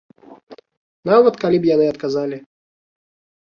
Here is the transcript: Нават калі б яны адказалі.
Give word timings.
Нават 1.11 1.39
калі 1.45 1.57
б 1.67 1.71
яны 1.75 1.85
адказалі. 1.93 2.37